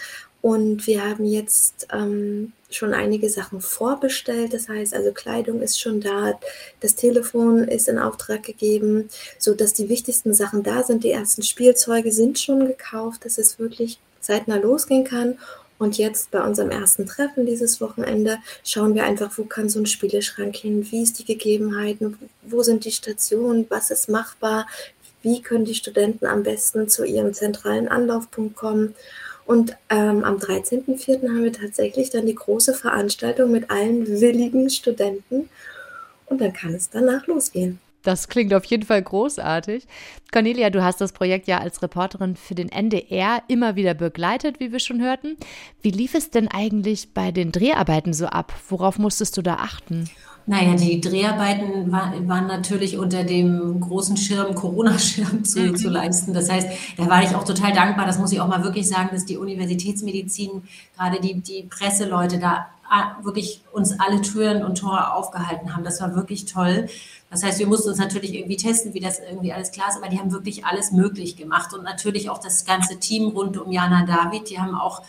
[0.41, 4.53] und wir haben jetzt ähm, schon einige Sachen vorbestellt.
[4.53, 6.39] Das heißt, also Kleidung ist schon da,
[6.81, 11.03] das Telefon ist in Auftrag gegeben, so dass die wichtigsten Sachen da sind.
[11.03, 15.39] Die ersten Spielzeuge sind schon gekauft, dass es wirklich zeitnah losgehen kann.
[15.77, 19.85] Und jetzt bei unserem ersten Treffen dieses Wochenende schauen wir einfach, wo kann so ein
[19.85, 24.67] Spieleschrank hin, wie ist die Gegebenheiten, wo sind die Stationen, was ist machbar,
[25.25, 28.95] wie können die Studenten am besten zu ihrem zentralen Anlaufpunkt kommen.
[29.45, 31.27] Und ähm, am 13.04.
[31.27, 35.49] haben wir tatsächlich dann die große Veranstaltung mit allen willigen Studenten.
[36.27, 37.79] Und dann kann es danach losgehen.
[38.03, 39.87] Das klingt auf jeden Fall großartig.
[40.31, 44.71] Cornelia, du hast das Projekt ja als Reporterin für den NDR immer wieder begleitet, wie
[44.71, 45.37] wir schon hörten.
[45.81, 48.53] Wie lief es denn eigentlich bei den Dreharbeiten so ab?
[48.69, 50.07] Worauf musstest du da achten?
[50.47, 55.75] Naja, die Dreharbeiten war, waren natürlich unter dem großen Schirm, Corona-Schirm zu, mhm.
[55.75, 56.33] zu leisten.
[56.33, 59.09] Das heißt, da war ich auch total dankbar, das muss ich auch mal wirklich sagen,
[59.11, 60.63] dass die Universitätsmedizin,
[60.95, 62.67] gerade die, die Presseleute da
[63.23, 65.83] wirklich uns alle Türen und Tore aufgehalten haben.
[65.83, 66.87] Das war wirklich toll.
[67.31, 70.09] Das heißt, wir mussten uns natürlich irgendwie testen, wie das irgendwie alles klar ist, aber
[70.09, 74.05] die haben wirklich alles möglich gemacht und natürlich auch das ganze Team rund um Jana
[74.05, 75.01] David, die haben auch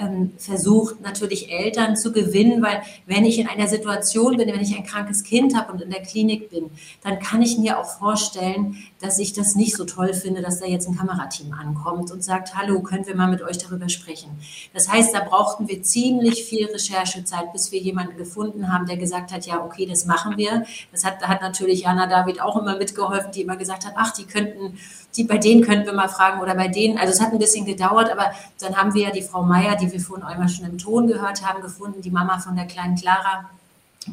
[0.00, 4.76] ähm, versucht, natürlich Eltern zu gewinnen, weil wenn ich in einer Situation bin, wenn ich
[4.76, 6.70] ein krankes Kind habe und in der Klinik bin,
[7.02, 10.66] dann kann ich mir auch vorstellen, dass ich das nicht so toll finde, dass da
[10.66, 14.30] jetzt ein Kamerateam ankommt und sagt, hallo, können wir mal mit euch darüber sprechen.
[14.74, 19.32] Das heißt, da brauchten wir ziemlich viel Recherchezeit, bis wir jemanden gefunden haben, der gesagt
[19.32, 20.64] hat, ja, okay, das machen wir.
[20.92, 24.24] Das hat, hat natürlich Jana David auch immer mitgeholfen, die immer gesagt hat, ach, die
[24.24, 24.78] könnten,
[25.16, 26.98] die, bei denen könnten wir mal fragen oder bei denen.
[26.98, 29.89] Also es hat ein bisschen gedauert, aber dann haben wir ja die Frau Meier, die
[29.92, 33.50] wir vorhin einmal schon im Ton gehört haben, gefunden, die Mama von der kleinen Clara.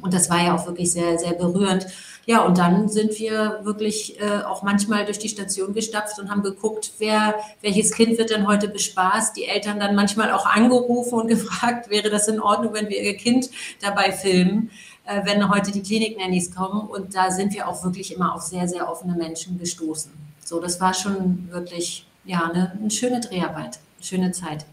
[0.02, 1.88] Und das war ja auch wirklich sehr, sehr berührend.
[2.26, 6.44] Ja, und dann sind wir wirklich äh, auch manchmal durch die Station gestapft und haben
[6.44, 9.38] geguckt, wer, welches Kind wird denn heute bespaßt.
[9.38, 13.16] Die Eltern dann manchmal auch angerufen und gefragt, wäre das in Ordnung, wenn wir ihr
[13.16, 13.50] Kind
[13.82, 14.72] dabei filmen,
[15.06, 16.82] äh, wenn heute die Klinik-Nannies kommen.
[16.82, 20.12] Und da sind wir auch wirklich immer auf sehr, sehr offene Menschen gestoßen.
[20.44, 24.66] So, das war schon wirklich ja, eine, eine schöne Dreharbeit, schöne Zeit.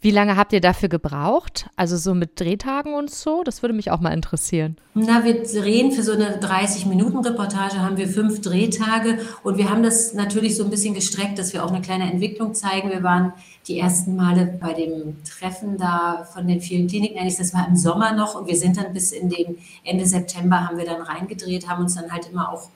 [0.00, 1.68] Wie lange habt ihr dafür gebraucht?
[1.76, 3.42] Also so mit Drehtagen und so?
[3.44, 4.76] Das würde mich auch mal interessieren.
[4.94, 10.14] Na, wir drehen für so eine 30-Minuten-Reportage haben wir fünf Drehtage und wir haben das
[10.14, 12.90] natürlich so ein bisschen gestreckt, dass wir auch eine kleine Entwicklung zeigen.
[12.90, 13.32] Wir waren
[13.68, 18.12] die ersten Male bei dem Treffen da von den vielen Kliniken, das war im Sommer
[18.12, 21.82] noch und wir sind dann bis in den Ende September haben wir dann reingedreht, haben
[21.82, 22.68] uns dann halt immer auch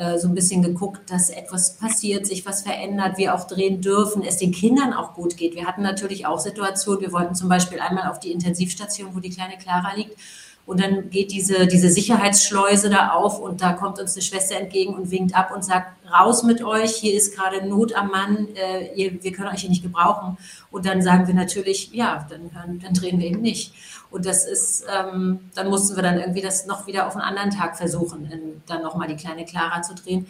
[0.00, 4.22] äh, so ein bisschen geguckt, dass etwas passiert, sich was verändert, wir auch drehen dürfen,
[4.22, 5.54] es den Kindern auch gut geht.
[5.54, 9.28] Wir hatten natürlich auch Situationen, wir wollten zum Beispiel einmal auf die Intensivstation, wo die
[9.28, 10.16] kleine Clara liegt,
[10.66, 14.94] und dann geht diese, diese Sicherheitsschleuse da auf und da kommt uns eine Schwester entgegen
[14.94, 18.92] und winkt ab und sagt, raus mit euch, hier ist gerade Not am Mann, äh,
[18.94, 20.36] ihr, wir können euch hier nicht gebrauchen.
[20.70, 23.74] Und dann sagen wir natürlich, ja, dann, dann, dann drehen wir eben nicht.
[24.10, 27.50] Und das ist, ähm, dann mussten wir dann irgendwie das noch wieder auf einen anderen
[27.50, 30.26] Tag versuchen, in, dann nochmal die kleine Clara zu drehen.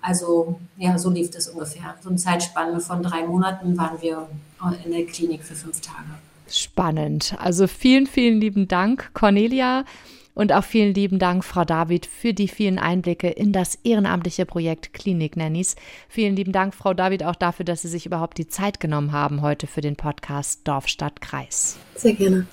[0.00, 1.94] Also ja, so lief das ungefähr.
[2.02, 4.28] So eine Zeitspanne von drei Monaten waren wir
[4.84, 6.10] in der Klinik für fünf Tage.
[6.58, 7.34] Spannend.
[7.38, 9.84] Also vielen, vielen lieben Dank, Cornelia.
[10.34, 14.92] Und auch vielen lieben Dank, Frau David, für die vielen Einblicke in das ehrenamtliche Projekt
[14.92, 15.76] Klinik Nannies.
[16.08, 19.42] Vielen lieben Dank, Frau David, auch dafür, dass Sie sich überhaupt die Zeit genommen haben
[19.42, 21.78] heute für den Podcast Dorf, Stadt, Kreis.
[21.94, 22.46] Sehr gerne.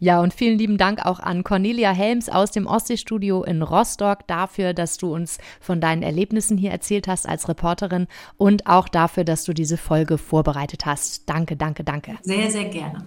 [0.00, 4.72] Ja, und vielen lieben Dank auch an Cornelia Helms aus dem Ostseestudio in Rostock dafür,
[4.72, 9.44] dass du uns von deinen Erlebnissen hier erzählt hast als Reporterin und auch dafür, dass
[9.44, 11.28] du diese Folge vorbereitet hast.
[11.28, 12.16] Danke, danke, danke.
[12.22, 13.06] Sehr, sehr gerne.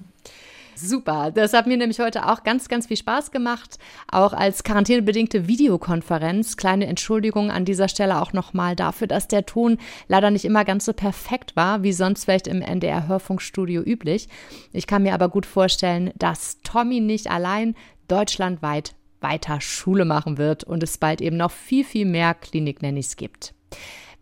[0.76, 1.32] Super.
[1.32, 3.78] Das hat mir nämlich heute auch ganz, ganz viel Spaß gemacht.
[4.12, 6.58] Auch als quarantänebedingte Videokonferenz.
[6.58, 10.86] Kleine Entschuldigung an dieser Stelle auch nochmal dafür, dass der Ton leider nicht immer ganz
[10.86, 14.28] so perfekt war, wie sonst vielleicht im NDR Hörfunkstudio üblich.
[14.72, 17.76] Ich kann mir aber gut vorstellen, dass Tommy nicht allein
[18.08, 23.54] deutschlandweit weiter Schule machen wird und es bald eben noch viel, viel mehr Klinik-Nannies gibt.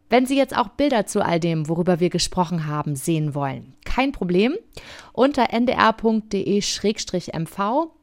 [0.10, 4.12] Wenn Sie jetzt auch Bilder zu all dem, worüber wir gesprochen haben, sehen wollen, kein
[4.14, 4.56] Problem.
[5.12, 6.22] Unter ndr.de-mv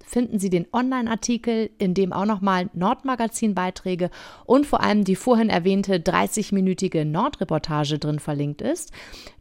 [0.05, 4.11] finden Sie den Online-Artikel, in dem auch nochmal Nordmagazin-Beiträge
[4.45, 8.93] und vor allem die vorhin erwähnte 30-minütige Nordreportage drin verlinkt ist.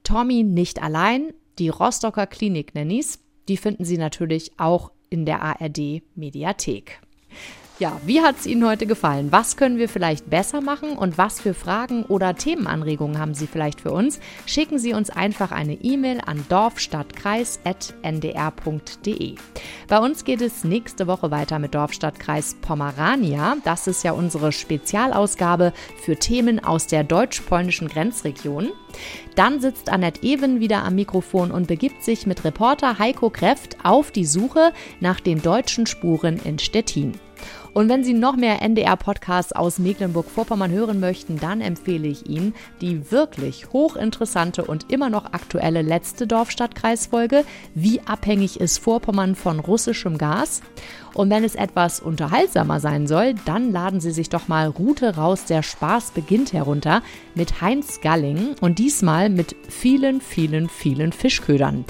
[0.03, 7.01] Tommy nicht allein, die Rostocker Klinik-Nannies, die finden Sie natürlich auch in der ARD-Mediathek.
[7.77, 9.33] Ja, wie hat es Ihnen heute gefallen?
[9.33, 13.81] Was können wir vielleicht besser machen und was für Fragen oder Themenanregungen haben Sie vielleicht
[13.81, 14.21] für uns?
[14.45, 19.35] Schicken Sie uns einfach eine E-Mail an dorfstadtkreis.ndr.de.
[19.89, 23.57] Bei uns geht es nächste Woche weiter mit Dorfstadtkreis Pomerania.
[23.65, 28.71] Das ist ja unsere Spezialausgabe für Themen aus der deutsch-polnischen Grenzregion.
[29.35, 34.11] Dann sitzt Annette Even wieder am Mikrofon und begibt sich mit Reporter Heiko Kräft auf
[34.11, 37.19] die Suche nach den deutschen Spuren in Stettin.
[37.75, 43.11] Und wenn Sie noch mehr NDR-Podcasts aus Mecklenburg-Vorpommern hören möchten, dann empfehle ich Ihnen die
[43.11, 50.61] wirklich hochinteressante und immer noch aktuelle letzte Dorfstadtkreisfolge, Wie abhängig ist Vorpommern von russischem Gas?
[51.13, 55.43] Und wenn es etwas unterhaltsamer sein soll, dann laden Sie sich doch mal Route raus,
[55.43, 57.01] der Spaß beginnt herunter
[57.35, 61.83] mit Heinz Galling und diesmal mit vielen, vielen, vielen Fischködern.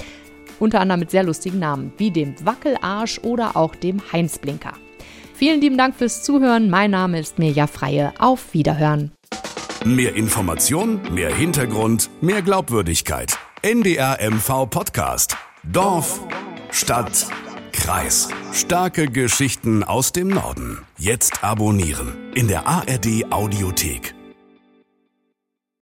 [0.59, 4.73] Unter anderem mit sehr lustigen Namen, wie dem Wackelarsch oder auch dem Heinzblinker.
[5.37, 6.69] Vielen lieben Dank fürs Zuhören.
[6.69, 8.13] Mein Name ist Mirja Freie.
[8.19, 9.11] Auf Wiederhören.
[9.83, 13.37] Mehr Information, mehr Hintergrund, mehr Glaubwürdigkeit.
[13.61, 15.35] NDR MV Podcast.
[15.63, 16.21] Dorf,
[16.71, 17.27] Stadt,
[17.73, 18.29] Kreis.
[18.53, 20.79] Starke Geschichten aus dem Norden.
[20.97, 24.14] Jetzt abonnieren in der ARD Audiothek.